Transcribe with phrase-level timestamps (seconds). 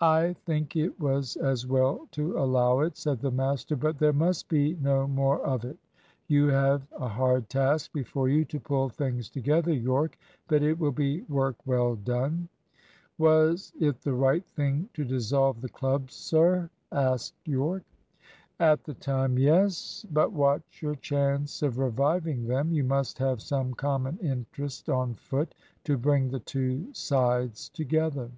[0.00, 4.48] "I think it was as well to allow it," said the master, "but there must
[4.48, 5.78] be no more of it.
[6.26, 10.18] You have a hard task before you to pull things together, Yorke,
[10.48, 12.48] but it will be work well done."
[13.16, 17.84] "Was it the right thing to dissolve the clubs, sir?" asked Yorke.
[18.58, 20.04] "At the time, yes.
[20.12, 22.72] But watch your chance of reviving them.
[22.72, 25.54] You must have some common interest on foot,
[25.84, 28.28] to bring the two sides together."